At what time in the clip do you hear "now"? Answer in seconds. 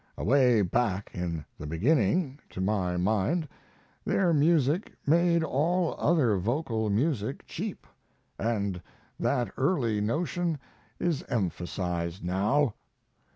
12.23-12.73